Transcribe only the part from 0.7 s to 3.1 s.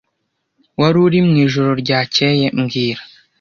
Wari uri mwijoro ryakeye mbwira